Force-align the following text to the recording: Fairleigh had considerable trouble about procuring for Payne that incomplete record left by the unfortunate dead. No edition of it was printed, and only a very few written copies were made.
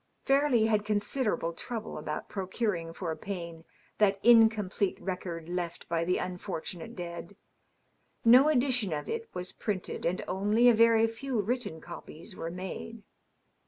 Fairleigh 0.23 0.65
had 0.65 0.83
considerable 0.83 1.53
trouble 1.53 1.95
about 1.95 2.27
procuring 2.27 2.91
for 2.91 3.15
Payne 3.15 3.65
that 3.99 4.19
incomplete 4.23 4.99
record 4.99 5.47
left 5.47 5.87
by 5.87 6.03
the 6.03 6.17
unfortunate 6.17 6.95
dead. 6.95 7.37
No 8.25 8.49
edition 8.49 8.93
of 8.93 9.07
it 9.07 9.29
was 9.35 9.51
printed, 9.51 10.03
and 10.03 10.23
only 10.27 10.67
a 10.67 10.73
very 10.73 11.05
few 11.05 11.39
written 11.39 11.79
copies 11.81 12.35
were 12.35 12.49
made. 12.49 13.03